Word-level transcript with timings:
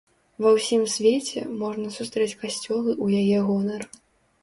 Ва 0.45 0.53
ўсім 0.55 0.81
свеце, 0.93 1.45
можна 1.61 1.87
сустрэць 1.99 2.31
касцёлы 2.41 2.91
ў 3.05 3.25
яе 3.25 3.47
гонар. 3.53 3.91